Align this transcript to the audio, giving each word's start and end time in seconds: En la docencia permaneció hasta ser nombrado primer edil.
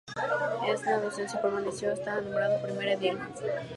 En 0.65 0.83
la 0.87 0.97
docencia 0.99 1.39
permaneció 1.39 1.93
hasta 1.93 2.15
ser 2.15 2.23
nombrado 2.23 2.59
primer 2.65 2.87
edil. 2.87 3.19